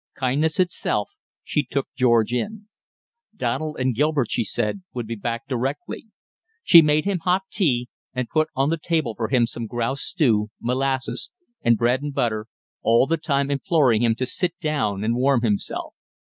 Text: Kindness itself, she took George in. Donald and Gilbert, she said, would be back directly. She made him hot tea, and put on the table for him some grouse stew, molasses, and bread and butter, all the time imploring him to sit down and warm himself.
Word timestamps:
Kindness 0.15 0.59
itself, 0.59 1.09
she 1.43 1.61
took 1.63 1.87
George 1.95 2.33
in. 2.33 2.67
Donald 3.35 3.79
and 3.79 3.93
Gilbert, 3.93 4.31
she 4.31 4.43
said, 4.43 4.81
would 4.95 5.05
be 5.05 5.13
back 5.13 5.47
directly. 5.47 6.07
She 6.63 6.81
made 6.81 7.05
him 7.05 7.19
hot 7.19 7.43
tea, 7.51 7.87
and 8.11 8.27
put 8.27 8.47
on 8.55 8.71
the 8.71 8.79
table 8.81 9.13
for 9.13 9.27
him 9.27 9.45
some 9.45 9.67
grouse 9.67 10.01
stew, 10.01 10.49
molasses, 10.59 11.29
and 11.61 11.77
bread 11.77 12.01
and 12.01 12.15
butter, 12.15 12.47
all 12.81 13.05
the 13.05 13.17
time 13.17 13.51
imploring 13.51 14.01
him 14.01 14.15
to 14.15 14.25
sit 14.25 14.57
down 14.59 15.03
and 15.03 15.13
warm 15.15 15.43
himself. 15.43 15.93